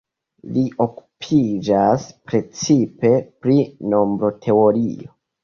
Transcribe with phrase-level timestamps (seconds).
[0.53, 3.13] Li okupiĝas precipe
[3.45, 3.59] pri
[3.93, 5.17] nombroteorio.